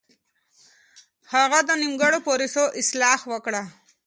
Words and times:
هغه 1.33 1.59
د 1.67 1.69
نيمګړو 1.81 2.19
پروسو 2.25 2.63
اصلاح 2.81 3.19
وکړه. 3.31 3.63